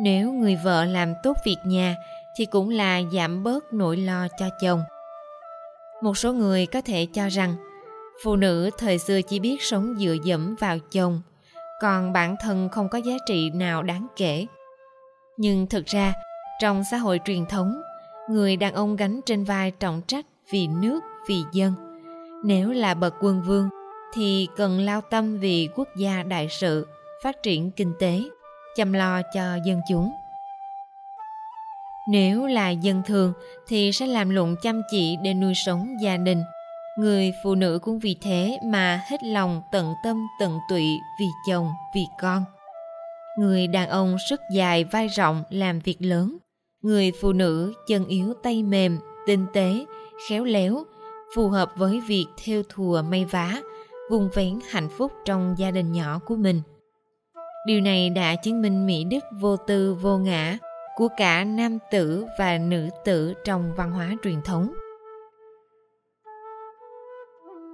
Nếu 0.00 0.32
người 0.32 0.56
vợ 0.64 0.84
làm 0.84 1.12
tốt 1.22 1.36
việc 1.46 1.56
nhà 1.66 1.94
thì 2.36 2.46
cũng 2.46 2.68
là 2.68 3.02
giảm 3.12 3.42
bớt 3.42 3.72
nỗi 3.72 3.96
lo 3.96 4.28
cho 4.38 4.46
chồng. 4.60 4.82
Một 6.02 6.18
số 6.18 6.32
người 6.32 6.66
có 6.66 6.80
thể 6.80 7.06
cho 7.12 7.28
rằng, 7.28 7.56
phụ 8.24 8.36
nữ 8.36 8.70
thời 8.78 8.98
xưa 8.98 9.22
chỉ 9.22 9.38
biết 9.38 9.62
sống 9.62 9.94
dựa 9.98 10.16
dẫm 10.24 10.54
vào 10.60 10.78
chồng, 10.78 11.22
còn 11.80 12.12
bản 12.12 12.36
thân 12.40 12.68
không 12.68 12.88
có 12.88 12.98
giá 12.98 13.14
trị 13.26 13.50
nào 13.50 13.82
đáng 13.82 14.06
kể. 14.16 14.46
Nhưng 15.36 15.66
thực 15.66 15.86
ra, 15.86 16.12
trong 16.60 16.82
xã 16.90 16.96
hội 16.96 17.20
truyền 17.24 17.46
thống, 17.46 17.82
người 18.30 18.56
đàn 18.56 18.74
ông 18.74 18.96
gánh 18.96 19.20
trên 19.26 19.44
vai 19.44 19.70
trọng 19.70 20.02
trách 20.06 20.26
vì 20.50 20.66
nước, 20.66 21.00
vì 21.28 21.42
dân. 21.52 21.72
Nếu 22.44 22.72
là 22.72 22.94
bậc 22.94 23.14
quân 23.20 23.42
vương, 23.42 23.68
thì 24.14 24.48
cần 24.56 24.80
lao 24.80 25.00
tâm 25.00 25.38
vì 25.38 25.68
quốc 25.74 25.88
gia 25.96 26.22
đại 26.22 26.48
sự, 26.50 26.86
phát 27.22 27.42
triển 27.42 27.70
kinh 27.70 27.92
tế, 27.98 28.22
chăm 28.76 28.92
lo 28.92 29.22
cho 29.34 29.58
dân 29.64 29.80
chúng 29.88 30.12
nếu 32.08 32.46
là 32.46 32.70
dân 32.70 33.02
thường 33.06 33.32
thì 33.66 33.92
sẽ 33.92 34.06
làm 34.06 34.30
lụng 34.30 34.56
chăm 34.62 34.82
chỉ 34.90 35.16
để 35.24 35.34
nuôi 35.34 35.52
sống 35.66 35.94
gia 36.02 36.16
đình. 36.16 36.42
Người 36.98 37.32
phụ 37.42 37.54
nữ 37.54 37.78
cũng 37.82 37.98
vì 37.98 38.16
thế 38.22 38.58
mà 38.64 39.00
hết 39.10 39.24
lòng 39.24 39.62
tận 39.72 39.94
tâm 40.04 40.26
tận 40.40 40.58
tụy 40.68 40.84
vì 41.20 41.26
chồng, 41.48 41.70
vì 41.94 42.06
con. 42.20 42.44
Người 43.38 43.66
đàn 43.66 43.88
ông 43.88 44.16
sức 44.30 44.40
dài 44.54 44.84
vai 44.84 45.08
rộng 45.08 45.42
làm 45.50 45.78
việc 45.78 45.96
lớn. 46.00 46.38
Người 46.82 47.12
phụ 47.20 47.32
nữ 47.32 47.74
chân 47.88 48.06
yếu 48.06 48.34
tay 48.42 48.62
mềm, 48.62 48.98
tinh 49.26 49.46
tế, 49.52 49.84
khéo 50.28 50.44
léo, 50.44 50.84
phù 51.34 51.48
hợp 51.48 51.72
với 51.76 52.00
việc 52.00 52.26
theo 52.44 52.62
thùa 52.68 53.02
may 53.02 53.24
vá 53.24 53.52
vùng 54.10 54.28
vén 54.34 54.58
hạnh 54.70 54.88
phúc 54.98 55.12
trong 55.24 55.54
gia 55.58 55.70
đình 55.70 55.92
nhỏ 55.92 56.20
của 56.26 56.36
mình. 56.36 56.62
Điều 57.66 57.80
này 57.80 58.10
đã 58.10 58.34
chứng 58.34 58.62
minh 58.62 58.86
mỹ 58.86 59.04
đức 59.04 59.24
vô 59.40 59.56
tư 59.56 59.94
vô 59.94 60.18
ngã 60.18 60.58
của 60.96 61.08
cả 61.16 61.44
nam 61.44 61.78
tử 61.90 62.26
và 62.38 62.58
nữ 62.58 62.88
tử 63.04 63.34
trong 63.44 63.72
văn 63.76 63.90
hóa 63.90 64.16
truyền 64.24 64.42
thống. 64.42 64.72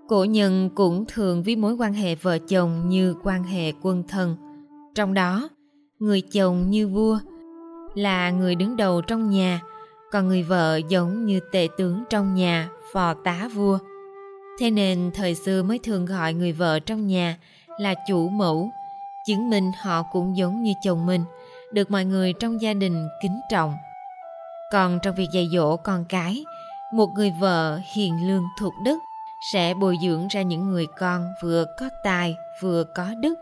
Cổ 0.08 0.24
nhân 0.24 0.70
cũng 0.74 1.04
thường 1.08 1.42
ví 1.42 1.56
mối 1.56 1.74
quan 1.74 1.92
hệ 1.92 2.14
vợ 2.14 2.38
chồng 2.38 2.88
như 2.88 3.14
quan 3.22 3.44
hệ 3.44 3.72
quân 3.82 4.02
thần 4.08 4.36
trong 4.94 5.14
đó, 5.14 5.48
người 5.98 6.20
chồng 6.20 6.70
như 6.70 6.88
vua 6.88 7.18
là 7.94 8.30
người 8.30 8.54
đứng 8.54 8.76
đầu 8.76 9.02
trong 9.02 9.30
nhà, 9.30 9.60
còn 10.10 10.28
người 10.28 10.42
vợ 10.42 10.80
giống 10.88 11.26
như 11.26 11.40
tể 11.52 11.68
tướng 11.78 12.04
trong 12.10 12.34
nhà, 12.34 12.68
phò 12.92 13.14
tá 13.14 13.48
vua. 13.54 13.78
Thế 14.58 14.70
nên 14.70 15.10
thời 15.14 15.34
xưa 15.34 15.62
mới 15.62 15.78
thường 15.78 16.06
gọi 16.06 16.34
người 16.34 16.52
vợ 16.52 16.78
trong 16.78 17.06
nhà 17.06 17.36
là 17.78 17.94
chủ 18.08 18.28
mẫu, 18.28 18.70
chứng 19.26 19.50
minh 19.50 19.70
họ 19.82 20.02
cũng 20.12 20.36
giống 20.36 20.62
như 20.62 20.72
chồng 20.84 21.06
mình 21.06 21.24
được 21.72 21.90
mọi 21.90 22.04
người 22.04 22.32
trong 22.32 22.60
gia 22.60 22.74
đình 22.74 23.08
kính 23.22 23.40
trọng. 23.50 23.74
Còn 24.72 24.98
trong 25.02 25.14
việc 25.14 25.28
dạy 25.32 25.48
dỗ 25.52 25.76
con 25.76 26.04
cái, 26.08 26.44
một 26.94 27.08
người 27.16 27.32
vợ 27.40 27.80
hiền 27.94 28.28
lương 28.28 28.44
thuộc 28.58 28.72
đức 28.84 28.98
sẽ 29.52 29.74
bồi 29.74 29.96
dưỡng 30.02 30.28
ra 30.28 30.42
những 30.42 30.70
người 30.70 30.86
con 30.98 31.32
vừa 31.42 31.64
có 31.80 31.88
tài, 32.04 32.36
vừa 32.62 32.84
có 32.94 33.06
đức, 33.20 33.34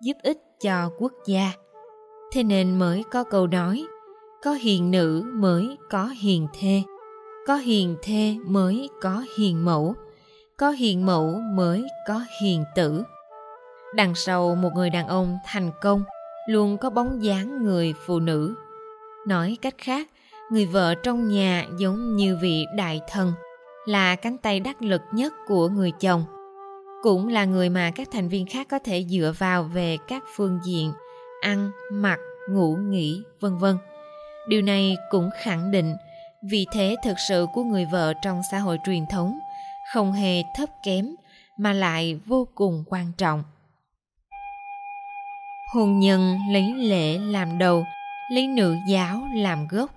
giúp 0.00 0.16
ích 0.22 0.38
cho 0.60 0.90
quốc 0.98 1.12
gia. 1.26 1.52
Thế 2.32 2.42
nên 2.42 2.78
mới 2.78 3.04
có 3.10 3.24
câu 3.24 3.46
nói, 3.46 3.84
có 4.42 4.52
hiền 4.52 4.90
nữ 4.90 5.32
mới 5.34 5.76
có 5.90 6.06
hiền 6.06 6.48
thê, 6.60 6.82
có 7.46 7.56
hiền 7.56 7.96
thê 8.02 8.36
mới 8.46 8.88
có 9.02 9.24
hiền 9.38 9.64
mẫu, 9.64 9.94
có 10.56 10.70
hiền 10.70 11.06
mẫu 11.06 11.40
mới 11.54 11.86
có 12.08 12.20
hiền 12.42 12.64
tử. 12.74 13.02
Đằng 13.94 14.14
sau 14.14 14.54
một 14.54 14.70
người 14.74 14.90
đàn 14.90 15.08
ông 15.08 15.38
thành 15.44 15.70
công 15.80 16.04
luôn 16.48 16.78
có 16.78 16.90
bóng 16.90 17.24
dáng 17.24 17.62
người 17.64 17.94
phụ 18.06 18.20
nữ. 18.20 18.54
Nói 19.26 19.56
cách 19.62 19.74
khác, 19.78 20.08
người 20.50 20.66
vợ 20.66 20.94
trong 20.94 21.28
nhà 21.28 21.66
giống 21.78 22.16
như 22.16 22.36
vị 22.36 22.66
đại 22.76 23.00
thần, 23.08 23.32
là 23.86 24.16
cánh 24.16 24.38
tay 24.38 24.60
đắc 24.60 24.82
lực 24.82 25.02
nhất 25.12 25.32
của 25.46 25.68
người 25.68 25.92
chồng. 26.00 26.24
Cũng 27.02 27.28
là 27.28 27.44
người 27.44 27.68
mà 27.68 27.90
các 27.90 28.08
thành 28.12 28.28
viên 28.28 28.46
khác 28.46 28.66
có 28.70 28.78
thể 28.78 29.04
dựa 29.08 29.32
vào 29.38 29.62
về 29.62 29.98
các 30.08 30.24
phương 30.36 30.58
diện 30.64 30.92
ăn, 31.40 31.70
mặc, 31.92 32.18
ngủ, 32.50 32.76
nghỉ, 32.76 33.22
vân 33.40 33.58
vân. 33.58 33.76
Điều 34.48 34.62
này 34.62 34.96
cũng 35.10 35.30
khẳng 35.42 35.70
định 35.70 35.96
vị 36.50 36.66
thế 36.72 36.96
thực 37.04 37.14
sự 37.28 37.46
của 37.54 37.64
người 37.64 37.86
vợ 37.92 38.12
trong 38.22 38.40
xã 38.50 38.58
hội 38.58 38.78
truyền 38.86 39.06
thống 39.06 39.38
không 39.92 40.12
hề 40.12 40.42
thấp 40.56 40.68
kém 40.84 41.14
mà 41.56 41.72
lại 41.72 42.20
vô 42.26 42.48
cùng 42.54 42.84
quan 42.86 43.12
trọng 43.18 43.42
hôn 45.74 45.98
nhân 45.98 46.38
lấy 46.48 46.74
lễ 46.74 47.18
làm 47.18 47.58
đầu, 47.58 47.86
lấy 48.30 48.46
nữ 48.46 48.76
giáo 48.88 49.28
làm 49.34 49.68
gốc. 49.68 49.90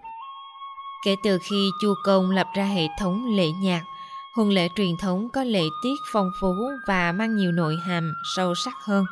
Kể 1.06 1.16
từ 1.24 1.40
khi 1.50 1.70
chu 1.82 1.94
công 2.04 2.32
lập 2.32 2.48
ra 2.54 2.64
hệ 2.64 2.88
thống 3.00 3.26
lễ 3.36 3.48
nhạc 3.64 3.84
hôn 4.36 4.50
lễ 4.50 4.70
truyền 4.76 4.98
thống 4.98 5.30
có 5.30 5.44
lễ 5.44 5.64
tiết 5.84 5.96
phong 6.14 6.32
phú 6.42 6.54
và 6.88 7.12
mang 7.12 7.36
nhiều 7.36 7.52
nội 7.52 7.78
hàm 7.86 8.14
sâu 8.36 8.56
sắc 8.56 8.74
hơn. 8.84 9.06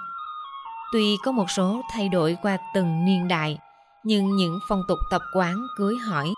Tuy 0.93 1.17
có 1.23 1.31
một 1.31 1.51
số 1.51 1.81
thay 1.91 2.09
đổi 2.09 2.37
qua 2.41 2.57
từng 2.73 3.05
niên 3.05 3.27
đại, 3.27 3.57
nhưng 4.03 4.35
những 4.35 4.59
phong 4.67 4.83
tục 4.87 4.99
tập 5.11 5.21
quán 5.33 5.67
cưới 5.77 5.97
hỏi, 5.97 6.33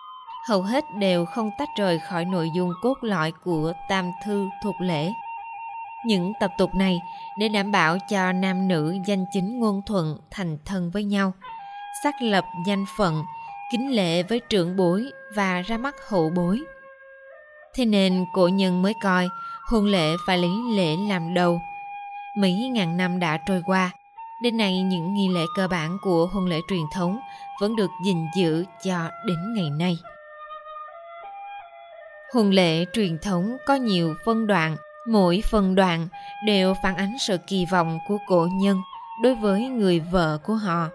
hầu 0.50 0.62
hết 0.62 0.84
đều 1.00 1.26
không 1.26 1.50
tách 1.60 1.70
rời 1.78 2.00
khỏi 2.10 2.26
nội 2.26 2.50
dung 2.56 2.72
cốt 2.82 2.96
lõi 3.02 3.32
của 3.32 3.74
tam 3.90 4.06
thư 4.26 4.46
thuộc 4.64 4.76
lễ 4.82 5.12
những 6.06 6.34
tập 6.40 6.52
tục 6.58 6.76
này 6.76 7.02
để 7.38 7.50
đảm 7.50 7.72
bảo 7.72 7.98
cho 8.10 8.32
nam 8.32 8.68
nữ 8.68 8.96
danh 9.06 9.26
chính 9.34 9.60
ngôn 9.60 9.82
thuận 9.86 10.18
thành 10.32 10.58
thân 10.66 10.92
với 10.92 11.04
nhau, 11.04 11.34
xác 12.04 12.22
lập 12.22 12.46
danh 12.66 12.86
phận, 12.98 13.24
kính 13.72 13.96
lệ 13.96 14.24
với 14.24 14.40
trưởng 14.50 14.76
bối 14.76 15.12
và 15.36 15.62
ra 15.62 15.78
mắt 15.78 15.96
hậu 16.10 16.30
bối. 16.30 16.62
Thế 17.76 17.86
nên 17.86 18.26
cổ 18.34 18.48
nhân 18.48 18.82
mới 18.82 18.94
coi 19.04 19.30
hôn 19.68 19.86
lễ 19.86 20.08
phải 20.28 20.38
lấy 20.38 20.52
lễ 20.76 20.96
làm 21.10 21.34
đầu. 21.34 21.62
Mấy 22.38 22.54
ngàn 22.54 22.98
năm 22.98 23.20
đã 23.20 23.38
trôi 23.38 23.62
qua, 23.66 23.92
đến 24.44 24.58
nay 24.58 24.82
những 24.82 25.14
nghi 25.14 25.30
lễ 25.30 25.42
cơ 25.56 25.68
bản 25.68 25.98
của 26.02 26.30
hôn 26.34 26.46
lễ 26.46 26.60
truyền 26.70 26.84
thống 26.94 27.20
vẫn 27.62 27.76
được 27.76 27.90
gìn 28.06 28.18
giữ 28.36 28.66
cho 28.84 29.10
đến 29.28 29.54
ngày 29.56 29.70
nay. 29.70 29.98
Hôn 32.34 32.50
lễ 32.50 32.86
truyền 32.94 33.18
thống 33.20 33.58
có 33.66 33.76
nhiều 33.76 34.16
phân 34.26 34.48
đoạn 34.48 34.78
mỗi 35.08 35.44
phần 35.52 35.76
đoạn 35.76 36.08
đều 36.46 36.74
phản 36.84 36.96
ánh 36.96 37.18
sự 37.20 37.38
kỳ 37.38 37.66
vọng 37.66 38.00
của 38.08 38.18
cổ 38.28 38.48
nhân 38.62 38.82
đối 39.24 39.36
với 39.36 39.62
người 39.62 40.00
vợ 40.00 40.38
của 40.44 40.54
họ. 40.54 40.88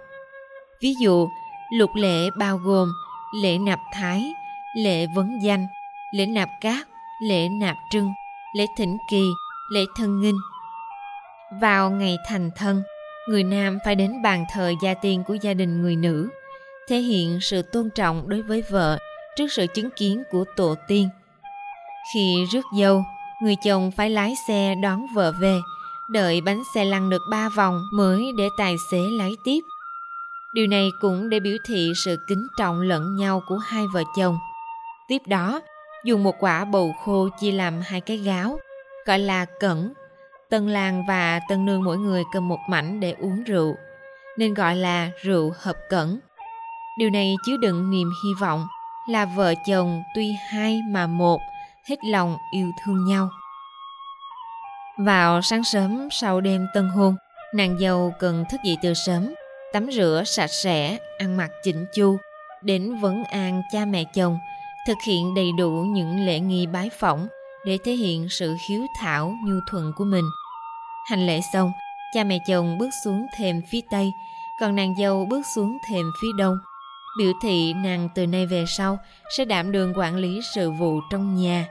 Ví 0.80 0.94
dụ, 1.00 1.28
lục 1.72 1.90
lễ 1.94 2.30
bao 2.38 2.56
gồm 2.56 2.92
lễ 3.42 3.58
nạp 3.58 3.80
thái, 3.92 4.34
lễ 4.76 5.06
vấn 5.14 5.42
danh, 5.42 5.66
lễ 6.10 6.26
nạp 6.26 6.48
cát, 6.60 6.88
lễ 7.22 7.48
nạp 7.48 7.76
trưng, 7.90 8.12
lễ 8.56 8.66
thỉnh 8.76 8.98
kỳ, 9.10 9.22
lễ 9.72 9.80
thân 9.96 10.20
nghinh. 10.20 10.38
Vào 11.60 11.90
ngày 11.90 12.16
thành 12.26 12.50
thân, 12.56 12.82
người 13.28 13.44
nam 13.44 13.78
phải 13.84 13.94
đến 13.94 14.22
bàn 14.22 14.44
thờ 14.52 14.72
gia 14.82 14.94
tiên 14.94 15.24
của 15.26 15.34
gia 15.34 15.54
đình 15.54 15.82
người 15.82 15.96
nữ, 15.96 16.28
thể 16.88 16.98
hiện 16.98 17.40
sự 17.40 17.62
tôn 17.62 17.90
trọng 17.94 18.28
đối 18.28 18.42
với 18.42 18.62
vợ 18.70 18.98
trước 19.36 19.52
sự 19.52 19.66
chứng 19.74 19.90
kiến 19.90 20.22
của 20.30 20.44
tổ 20.56 20.74
tiên. 20.88 21.08
Khi 22.14 22.46
rước 22.52 22.64
dâu 22.78 23.04
người 23.42 23.56
chồng 23.64 23.90
phải 23.90 24.10
lái 24.10 24.34
xe 24.48 24.74
đón 24.74 25.06
vợ 25.14 25.32
về, 25.40 25.60
đợi 26.08 26.40
bánh 26.40 26.62
xe 26.74 26.84
lăn 26.84 27.10
được 27.10 27.22
ba 27.30 27.48
vòng 27.48 27.82
mới 27.92 28.32
để 28.38 28.48
tài 28.58 28.76
xế 28.90 28.98
lái 28.98 29.36
tiếp. 29.44 29.60
Điều 30.54 30.66
này 30.66 30.90
cũng 31.00 31.28
để 31.28 31.40
biểu 31.40 31.56
thị 31.64 31.92
sự 32.04 32.16
kính 32.28 32.46
trọng 32.58 32.80
lẫn 32.80 33.16
nhau 33.16 33.42
của 33.48 33.56
hai 33.56 33.84
vợ 33.94 34.02
chồng. 34.16 34.38
Tiếp 35.08 35.22
đó, 35.26 35.60
dùng 36.04 36.24
một 36.24 36.34
quả 36.40 36.64
bầu 36.64 36.94
khô 37.04 37.28
chia 37.40 37.52
làm 37.52 37.80
hai 37.84 38.00
cái 38.00 38.16
gáo, 38.16 38.58
gọi 39.06 39.18
là 39.18 39.44
cẩn. 39.60 39.92
Tân 40.50 40.68
làng 40.68 41.06
và 41.08 41.40
tân 41.48 41.64
nương 41.64 41.84
mỗi 41.84 41.98
người 41.98 42.24
cầm 42.32 42.48
một 42.48 42.58
mảnh 42.68 43.00
để 43.00 43.14
uống 43.18 43.44
rượu, 43.44 43.74
nên 44.38 44.54
gọi 44.54 44.76
là 44.76 45.10
rượu 45.22 45.52
hợp 45.58 45.76
cẩn. 45.90 46.18
Điều 46.98 47.10
này 47.10 47.34
chứa 47.46 47.56
đựng 47.56 47.90
niềm 47.90 48.10
hy 48.24 48.30
vọng 48.40 48.66
là 49.08 49.24
vợ 49.24 49.54
chồng 49.66 50.02
tuy 50.14 50.32
hai 50.48 50.80
mà 50.90 51.06
một 51.06 51.40
hết 51.88 51.96
lòng 52.04 52.36
yêu 52.50 52.70
thương 52.84 53.04
nhau. 53.04 53.30
Vào 54.98 55.42
sáng 55.42 55.64
sớm 55.64 56.08
sau 56.10 56.40
đêm 56.40 56.66
tân 56.74 56.88
hôn, 56.88 57.16
nàng 57.54 57.78
dâu 57.78 58.12
cần 58.18 58.44
thức 58.50 58.60
dậy 58.64 58.76
từ 58.82 58.94
sớm, 58.94 59.34
tắm 59.72 59.86
rửa 59.92 60.22
sạch 60.26 60.50
sẽ, 60.50 60.98
ăn 61.18 61.36
mặc 61.36 61.50
chỉnh 61.64 61.86
chu, 61.94 62.16
đến 62.62 62.96
vấn 62.96 63.24
an 63.24 63.62
cha 63.72 63.84
mẹ 63.84 64.04
chồng, 64.04 64.38
thực 64.86 64.98
hiện 65.06 65.34
đầy 65.34 65.52
đủ 65.58 65.70
những 65.70 66.26
lễ 66.26 66.40
nghi 66.40 66.66
bái 66.66 66.90
phỏng 66.90 67.28
để 67.66 67.78
thể 67.84 67.92
hiện 67.92 68.28
sự 68.28 68.56
hiếu 68.68 68.86
thảo 69.00 69.34
nhu 69.44 69.54
thuận 69.70 69.92
của 69.96 70.04
mình. 70.04 70.24
Hành 71.10 71.26
lễ 71.26 71.40
xong, 71.52 71.72
cha 72.14 72.24
mẹ 72.24 72.38
chồng 72.48 72.78
bước 72.78 72.90
xuống 73.04 73.26
thềm 73.38 73.62
phía 73.70 73.80
tây, 73.90 74.12
còn 74.60 74.74
nàng 74.76 74.94
dâu 74.98 75.26
bước 75.30 75.42
xuống 75.54 75.78
thềm 75.90 76.10
phía 76.22 76.28
đông. 76.38 76.58
Biểu 77.18 77.32
thị 77.42 77.74
nàng 77.74 78.08
từ 78.14 78.26
nay 78.26 78.46
về 78.46 78.64
sau 78.68 78.98
sẽ 79.36 79.44
đảm 79.44 79.72
đương 79.72 79.92
quản 79.96 80.16
lý 80.16 80.40
sự 80.54 80.70
vụ 80.70 81.00
trong 81.10 81.34
nhà 81.34 81.66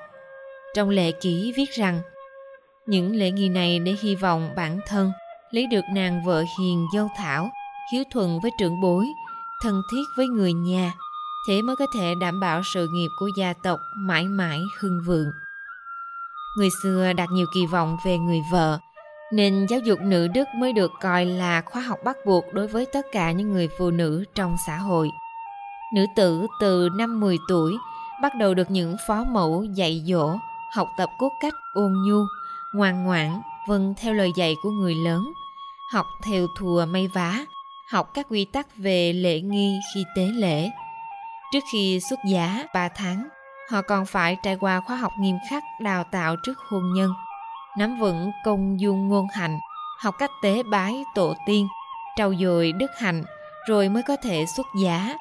trong 0.75 0.89
lệ 0.89 1.11
ký 1.11 1.53
viết 1.57 1.71
rằng, 1.71 2.01
những 2.85 3.15
lễ 3.15 3.31
nghi 3.31 3.49
này 3.49 3.79
để 3.79 3.95
hy 4.01 4.15
vọng 4.15 4.49
bản 4.55 4.79
thân 4.87 5.11
lấy 5.51 5.67
được 5.67 5.85
nàng 5.93 6.23
vợ 6.25 6.43
hiền 6.59 6.87
dâu 6.93 7.07
thảo, 7.17 7.49
hiếu 7.93 8.03
thuận 8.11 8.39
với 8.39 8.51
trưởng 8.59 8.81
bối, 8.81 9.05
thân 9.61 9.81
thiết 9.91 10.03
với 10.17 10.27
người 10.27 10.53
nhà, 10.53 10.93
thế 11.47 11.61
mới 11.61 11.75
có 11.75 11.85
thể 11.93 12.13
đảm 12.21 12.39
bảo 12.39 12.61
sự 12.73 12.87
nghiệp 12.87 13.09
của 13.19 13.29
gia 13.37 13.53
tộc 13.53 13.79
mãi 13.97 14.23
mãi 14.23 14.59
hưng 14.79 15.01
vượng. 15.05 15.31
Người 16.57 16.69
xưa 16.83 17.13
đặt 17.13 17.29
nhiều 17.31 17.45
kỳ 17.53 17.65
vọng 17.65 17.97
về 18.05 18.17
người 18.17 18.41
vợ, 18.51 18.79
nên 19.33 19.65
giáo 19.69 19.79
dục 19.79 19.99
nữ 20.01 20.27
đức 20.27 20.47
mới 20.55 20.73
được 20.73 20.91
coi 21.01 21.25
là 21.25 21.61
khóa 21.61 21.81
học 21.81 21.99
bắt 22.05 22.17
buộc 22.25 22.53
đối 22.53 22.67
với 22.67 22.85
tất 22.85 23.05
cả 23.11 23.31
những 23.31 23.51
người 23.51 23.69
phụ 23.77 23.91
nữ 23.91 24.25
trong 24.35 24.55
xã 24.67 24.77
hội. 24.77 25.09
Nữ 25.95 26.05
tử 26.15 26.47
từ 26.59 26.89
năm 26.97 27.19
10 27.19 27.37
tuổi 27.47 27.77
bắt 28.21 28.35
đầu 28.39 28.53
được 28.53 28.71
những 28.71 28.95
phó 29.07 29.23
mẫu 29.23 29.63
dạy 29.63 30.03
dỗ 30.05 30.37
học 30.75 30.87
tập 30.97 31.09
cốt 31.17 31.31
cách 31.41 31.53
ôn 31.73 31.93
nhu 32.07 32.25
ngoan 32.73 33.03
ngoãn 33.03 33.41
vâng 33.67 33.93
theo 33.97 34.13
lời 34.13 34.31
dạy 34.35 34.55
của 34.63 34.69
người 34.69 34.95
lớn. 34.95 35.33
Học 35.91 36.05
theo 36.23 36.47
thùa 36.57 36.85
may 36.85 37.07
vá 37.07 37.45
học 37.91 38.11
các 38.13 38.27
quy 38.29 38.45
tắc 38.45 38.67
về 38.77 39.13
lễ 39.13 39.41
nghi 39.41 39.79
khi 39.93 40.03
tế 40.15 40.23
lễ. 40.23 40.69
Trước 41.53 41.59
khi 41.71 41.99
xuất 42.09 42.19
giá 42.29 42.63
3 42.73 42.87
tháng 42.87 43.27
họ 43.71 43.81
còn 43.81 44.05
phải 44.05 44.37
trải 44.43 44.55
qua 44.55 44.79
khóa 44.79 44.95
học 44.95 45.11
nghiêm 45.19 45.35
khắc 45.49 45.63
đào 45.79 46.03
tạo 46.03 46.35
trước 46.43 46.57
hôn 46.69 46.93
nhân. 46.93 47.13
Nắm 47.77 47.99
vững 47.99 48.31
công 48.45 48.79
dung 48.79 49.07
ngôn 49.07 49.27
hạnh 49.33 49.59
học 49.99 50.15
cách 50.19 50.31
tế 50.43 50.63
bái 50.63 51.03
tổ 51.15 51.33
tiên 51.45 51.67
trau 52.17 52.33
dồi 52.35 52.71
đức 52.71 52.91
hạnh 52.97 53.23
rồi 53.67 53.89
mới 53.89 54.03
có 54.03 54.15
thể 54.15 54.45
xuất 54.45 54.65
giá. 54.81 55.17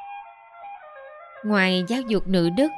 Ngoài 1.45 1.85
giáo 1.89 2.01
dục 2.01 2.23
nữ 2.27 2.51
đức, 2.51 2.69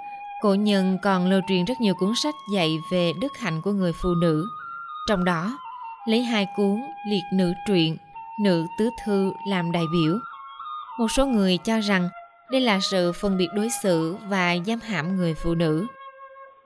cổ 0.42 0.54
nhân 0.54 0.98
còn 1.02 1.26
lưu 1.26 1.40
truyền 1.48 1.64
rất 1.64 1.80
nhiều 1.80 1.94
cuốn 1.94 2.14
sách 2.14 2.34
dạy 2.52 2.78
về 2.90 3.12
đức 3.20 3.38
hạnh 3.38 3.62
của 3.62 3.72
người 3.72 3.92
phụ 3.92 4.14
nữ. 4.14 4.46
Trong 5.08 5.24
đó, 5.24 5.58
lấy 6.06 6.22
hai 6.22 6.46
cuốn 6.56 6.82
liệt 7.06 7.22
nữ 7.32 7.52
truyện, 7.66 7.96
nữ 8.40 8.66
tứ 8.78 8.90
thư 9.04 9.32
làm 9.48 9.72
đại 9.72 9.84
biểu. 9.92 10.18
Một 10.98 11.06
số 11.10 11.26
người 11.26 11.58
cho 11.58 11.80
rằng 11.80 12.08
đây 12.50 12.60
là 12.60 12.80
sự 12.80 13.12
phân 13.12 13.36
biệt 13.36 13.48
đối 13.54 13.68
xử 13.82 14.16
và 14.28 14.56
giam 14.66 14.80
hãm 14.80 15.16
người 15.16 15.34
phụ 15.34 15.54
nữ. 15.54 15.86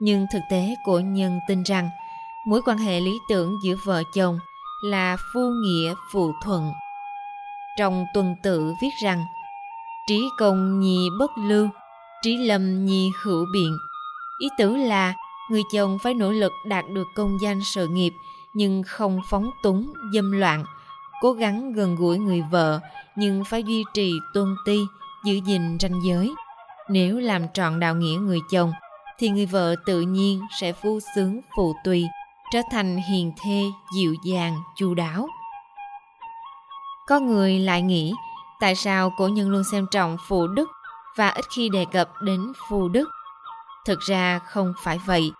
Nhưng 0.00 0.26
thực 0.32 0.40
tế 0.50 0.74
cổ 0.84 0.98
nhân 0.98 1.40
tin 1.48 1.62
rằng 1.62 1.90
mối 2.46 2.60
quan 2.66 2.78
hệ 2.78 3.00
lý 3.00 3.18
tưởng 3.28 3.58
giữa 3.64 3.74
vợ 3.86 4.02
chồng 4.14 4.38
là 4.84 5.16
phu 5.34 5.40
nghĩa 5.40 5.94
phụ 6.12 6.32
thuận. 6.42 6.72
Trong 7.78 8.06
tuần 8.14 8.36
tự 8.42 8.74
viết 8.82 8.90
rằng 9.02 9.24
trí 10.08 10.28
công 10.38 10.80
nhi 10.80 11.08
bất 11.18 11.30
lưu, 11.38 11.68
trí 12.22 12.36
lâm 12.36 12.84
nhi 12.84 13.10
hữu 13.22 13.46
biện. 13.52 13.78
Ý 14.38 14.48
tứ 14.58 14.76
là 14.76 15.14
người 15.50 15.62
chồng 15.72 15.98
phải 16.02 16.14
nỗ 16.14 16.30
lực 16.30 16.52
đạt 16.66 16.84
được 16.94 17.06
công 17.14 17.38
danh 17.40 17.60
sự 17.64 17.86
nghiệp 17.88 18.12
nhưng 18.54 18.82
không 18.86 19.20
phóng 19.30 19.50
túng, 19.62 19.92
dâm 20.14 20.32
loạn, 20.32 20.64
cố 21.20 21.32
gắng 21.32 21.72
gần 21.72 21.96
gũi 21.96 22.18
người 22.18 22.42
vợ 22.50 22.80
nhưng 23.16 23.44
phải 23.44 23.62
duy 23.62 23.84
trì 23.94 24.12
tôn 24.34 24.56
ti, 24.64 24.80
giữ 25.24 25.40
gìn 25.46 25.78
ranh 25.80 26.00
giới. 26.04 26.34
Nếu 26.88 27.18
làm 27.18 27.48
trọn 27.54 27.80
đạo 27.80 27.94
nghĩa 27.94 28.18
người 28.20 28.38
chồng, 28.50 28.72
thì 29.18 29.28
người 29.28 29.46
vợ 29.46 29.74
tự 29.86 30.00
nhiên 30.00 30.40
sẽ 30.60 30.72
phu 30.72 30.98
sướng 31.14 31.40
phụ 31.56 31.74
tùy, 31.84 32.04
trở 32.52 32.60
thành 32.70 32.96
hiền 32.96 33.32
thê, 33.42 33.62
dịu 33.96 34.14
dàng, 34.24 34.56
chu 34.76 34.94
đáo. 34.94 35.28
Có 37.06 37.20
người 37.20 37.58
lại 37.58 37.82
nghĩ, 37.82 38.12
tại 38.60 38.74
sao 38.74 39.12
cổ 39.16 39.28
nhân 39.28 39.50
luôn 39.50 39.62
xem 39.72 39.86
trọng 39.90 40.16
phụ 40.28 40.46
đức 40.46 40.68
và 41.16 41.28
ít 41.28 41.44
khi 41.50 41.68
đề 41.68 41.84
cập 41.92 42.10
đến 42.22 42.52
phu 42.68 42.88
đức? 42.88 43.08
Thực 43.86 44.00
ra 44.00 44.38
không 44.38 44.72
phải 44.82 45.00
vậy. 45.06 45.32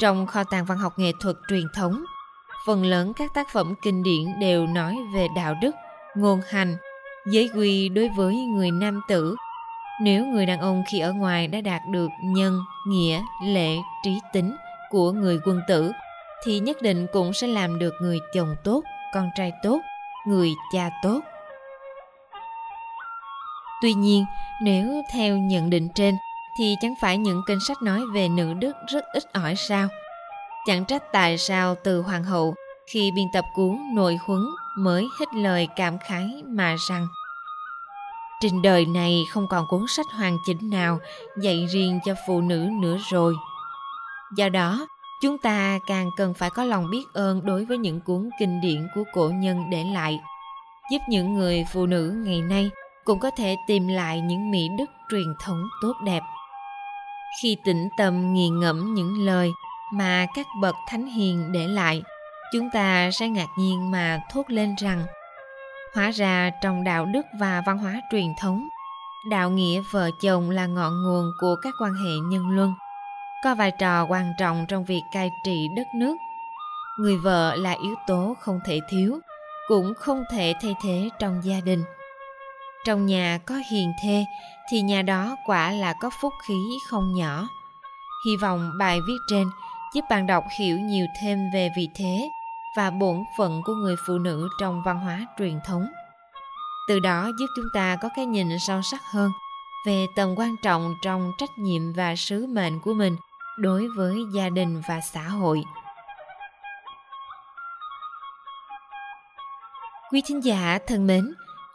Trong 0.00 0.26
kho 0.26 0.44
tàng 0.44 0.64
văn 0.64 0.78
học 0.78 0.98
nghệ 0.98 1.12
thuật 1.20 1.36
truyền 1.48 1.64
thống, 1.74 2.04
phần 2.66 2.84
lớn 2.84 3.12
các 3.14 3.34
tác 3.34 3.48
phẩm 3.52 3.74
kinh 3.82 4.02
điển 4.02 4.38
đều 4.40 4.66
nói 4.66 4.96
về 5.14 5.28
đạo 5.36 5.54
đức, 5.62 5.74
ngôn 6.14 6.40
hành, 6.48 6.76
giới 7.26 7.50
quy 7.54 7.88
đối 7.88 8.08
với 8.08 8.34
người 8.36 8.70
nam 8.70 9.00
tử. 9.08 9.36
Nếu 10.00 10.26
người 10.26 10.46
đàn 10.46 10.60
ông 10.60 10.82
khi 10.90 10.98
ở 10.98 11.12
ngoài 11.12 11.46
đã 11.46 11.60
đạt 11.60 11.82
được 11.90 12.08
nhân, 12.22 12.60
nghĩa, 12.86 13.22
lệ, 13.44 13.76
trí 14.04 14.18
tính 14.32 14.56
của 14.90 15.12
người 15.12 15.40
quân 15.44 15.60
tử, 15.68 15.92
thì 16.44 16.60
nhất 16.60 16.82
định 16.82 17.06
cũng 17.12 17.32
sẽ 17.32 17.46
làm 17.46 17.78
được 17.78 17.94
người 18.00 18.18
chồng 18.34 18.54
tốt, 18.64 18.82
con 19.14 19.30
trai 19.36 19.52
tốt, 19.62 19.80
người 20.26 20.54
cha 20.72 20.90
tốt. 21.02 21.20
Tuy 23.82 23.94
nhiên, 23.94 24.24
nếu 24.62 25.02
theo 25.12 25.36
nhận 25.36 25.70
định 25.70 25.88
trên, 25.94 26.14
thì 26.58 26.76
chẳng 26.80 26.94
phải 27.00 27.18
những 27.18 27.42
kinh 27.46 27.60
sách 27.60 27.82
nói 27.82 28.00
về 28.14 28.28
nữ 28.28 28.54
đức 28.54 28.72
rất 28.88 29.04
ít 29.12 29.22
ỏi 29.32 29.54
sao? 29.56 29.88
Chẳng 30.66 30.84
trách 30.84 31.02
tại 31.12 31.38
sao 31.38 31.74
từ 31.84 32.02
hoàng 32.02 32.24
hậu 32.24 32.54
khi 32.92 33.10
biên 33.10 33.26
tập 33.32 33.44
cuốn 33.54 33.78
nội 33.94 34.18
huấn 34.26 34.40
mới 34.78 35.08
hít 35.20 35.28
lời 35.34 35.68
cảm 35.76 35.98
khái 35.98 36.42
mà 36.46 36.76
rằng 36.88 37.06
trên 38.40 38.62
đời 38.62 38.86
này 38.86 39.24
không 39.30 39.46
còn 39.48 39.66
cuốn 39.68 39.84
sách 39.88 40.06
hoàn 40.12 40.38
chỉnh 40.46 40.70
nào 40.70 40.98
dạy 41.40 41.66
riêng 41.70 42.00
cho 42.04 42.14
phụ 42.26 42.40
nữ 42.40 42.68
nữa 42.80 42.96
rồi. 43.10 43.34
Do 44.36 44.48
đó, 44.48 44.86
chúng 45.22 45.38
ta 45.38 45.78
càng 45.86 46.10
cần 46.16 46.34
phải 46.34 46.50
có 46.50 46.64
lòng 46.64 46.90
biết 46.90 47.04
ơn 47.14 47.46
đối 47.46 47.64
với 47.64 47.78
những 47.78 48.00
cuốn 48.00 48.30
kinh 48.38 48.60
điển 48.60 48.88
của 48.94 49.04
cổ 49.12 49.28
nhân 49.28 49.70
để 49.70 49.84
lại, 49.84 50.20
giúp 50.90 50.98
những 51.08 51.34
người 51.34 51.64
phụ 51.72 51.86
nữ 51.86 52.22
ngày 52.24 52.40
nay 52.40 52.70
cũng 53.08 53.18
có 53.18 53.30
thể 53.30 53.56
tìm 53.66 53.88
lại 53.88 54.20
những 54.20 54.50
mỹ 54.50 54.68
đức 54.78 54.90
truyền 55.10 55.34
thống 55.40 55.62
tốt 55.82 55.92
đẹp. 56.04 56.22
Khi 57.42 57.56
tĩnh 57.64 57.88
tâm 57.98 58.34
nghiền 58.34 58.60
ngẫm 58.60 58.94
những 58.94 59.26
lời 59.26 59.52
mà 59.92 60.26
các 60.34 60.46
bậc 60.62 60.74
thánh 60.88 61.06
hiền 61.06 61.52
để 61.52 61.66
lại, 61.68 62.02
chúng 62.52 62.70
ta 62.72 63.10
sẽ 63.10 63.28
ngạc 63.28 63.48
nhiên 63.58 63.90
mà 63.90 64.20
thốt 64.30 64.42
lên 64.48 64.74
rằng 64.78 65.06
hóa 65.94 66.10
ra 66.10 66.50
trong 66.62 66.84
đạo 66.84 67.04
đức 67.04 67.26
và 67.40 67.62
văn 67.66 67.78
hóa 67.78 68.00
truyền 68.12 68.34
thống 68.40 68.68
đạo 69.30 69.50
nghĩa 69.50 69.82
vợ 69.90 70.10
chồng 70.22 70.50
là 70.50 70.66
ngọn 70.66 71.02
nguồn 71.02 71.30
của 71.40 71.56
các 71.62 71.74
quan 71.80 71.92
hệ 71.94 72.12
nhân 72.30 72.50
luân. 72.50 72.74
Có 73.44 73.54
vai 73.54 73.70
trò 73.70 74.04
quan 74.04 74.32
trọng 74.38 74.66
trong 74.68 74.84
việc 74.84 75.02
cai 75.12 75.30
trị 75.44 75.68
đất 75.76 75.86
nước. 75.94 76.16
Người 76.98 77.18
vợ 77.18 77.56
là 77.56 77.76
yếu 77.82 77.94
tố 78.06 78.36
không 78.40 78.60
thể 78.66 78.80
thiếu 78.90 79.20
cũng 79.68 79.94
không 79.94 80.24
thể 80.32 80.54
thay 80.62 80.74
thế 80.82 81.08
trong 81.18 81.40
gia 81.44 81.60
đình 81.60 81.84
trong 82.88 83.06
nhà 83.06 83.38
có 83.46 83.54
hiền 83.70 83.92
thê, 84.02 84.24
thì 84.70 84.80
nhà 84.80 85.02
đó 85.02 85.36
quả 85.46 85.70
là 85.70 85.92
có 85.92 86.10
phúc 86.20 86.32
khí 86.46 86.78
không 86.88 87.14
nhỏ. 87.14 87.48
Hy 88.26 88.36
vọng 88.36 88.70
bài 88.78 89.00
viết 89.06 89.18
trên 89.30 89.50
giúp 89.94 90.04
bạn 90.10 90.26
đọc 90.26 90.44
hiểu 90.58 90.78
nhiều 90.78 91.06
thêm 91.20 91.38
về 91.54 91.68
vị 91.76 91.88
thế 91.94 92.30
và 92.76 92.90
bổn 92.90 93.24
phận 93.38 93.62
của 93.64 93.74
người 93.74 93.96
phụ 94.06 94.18
nữ 94.18 94.48
trong 94.60 94.82
văn 94.82 94.98
hóa 94.98 95.26
truyền 95.38 95.60
thống. 95.66 95.86
Từ 96.88 97.00
đó 97.00 97.30
giúp 97.38 97.46
chúng 97.56 97.68
ta 97.74 97.96
có 97.96 98.08
cái 98.16 98.26
nhìn 98.26 98.58
sâu 98.58 98.82
sắc 98.82 99.00
hơn 99.12 99.30
về 99.86 100.06
tầm 100.16 100.34
quan 100.36 100.56
trọng 100.62 100.94
trong 101.02 101.32
trách 101.38 101.58
nhiệm 101.58 101.92
và 101.92 102.16
sứ 102.16 102.46
mệnh 102.46 102.80
của 102.80 102.94
mình 102.94 103.16
đối 103.58 103.88
với 103.96 104.16
gia 104.34 104.48
đình 104.48 104.82
và 104.88 105.00
xã 105.00 105.22
hội. 105.22 105.62
Quý 110.12 110.22
thính 110.26 110.44
giả 110.44 110.78
thân 110.86 111.06
mến 111.06 111.34